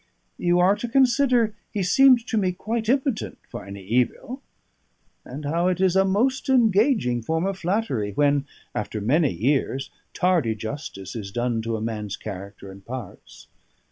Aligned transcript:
You 0.39 0.57
are 0.57 0.75
to 0.77 0.87
consider 0.87 1.53
he 1.71 1.83
seemed 1.83 2.25
to 2.25 2.35
me 2.35 2.53
quite 2.53 2.89
impotent 2.89 3.37
for 3.47 3.63
any 3.65 3.83
evil; 3.83 4.41
and 5.23 5.45
how 5.45 5.67
it 5.67 5.79
is 5.79 5.95
a 5.95 6.03
most 6.03 6.49
engaging 6.49 7.21
form 7.21 7.45
of 7.45 7.59
flattery 7.59 8.11
when 8.11 8.47
(after 8.73 8.99
many 8.99 9.31
years) 9.31 9.91
tardy 10.15 10.55
justice 10.55 11.15
is 11.15 11.29
done 11.31 11.61
to 11.61 11.77
a 11.77 11.81
man's 11.81 12.17
character 12.17 12.71
and 12.71 12.83
parts. 12.83 13.45